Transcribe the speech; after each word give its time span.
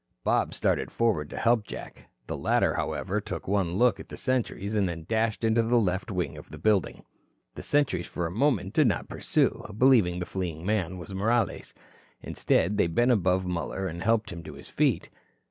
Bob 0.23 0.51
started 0.51 0.89
forward 0.89 1.29
to 1.29 1.37
help 1.37 1.63
Jack. 1.63 2.09
The 2.25 2.35
latter, 2.35 2.73
however, 2.73 3.21
took 3.21 3.47
one 3.47 3.73
look 3.77 3.99
at 3.99 4.09
the 4.09 4.17
sentries 4.17 4.75
and 4.75 4.89
then 4.89 5.05
dashed 5.07 5.43
into 5.43 5.61
the 5.61 5.77
left 5.77 6.09
wing 6.09 6.39
of 6.39 6.49
the 6.49 6.57
building. 6.57 7.03
The 7.53 7.61
sentries 7.61 8.07
for 8.07 8.25
a 8.25 8.31
moment 8.31 8.73
did 8.73 8.87
not 8.87 9.09
pursue, 9.09 9.63
believing 9.77 10.17
the 10.17 10.25
fleeing 10.25 10.65
man 10.65 10.97
was 10.97 11.13
Morales. 11.13 11.75
Instead, 12.19 12.77
they 12.79 12.87
bent 12.87 13.11
above 13.11 13.45
Muller 13.45 13.85
and 13.87 14.01
helped 14.01 14.31
him 14.31 14.41
to 14.41 14.53
his 14.53 14.69
feet. 14.69 15.11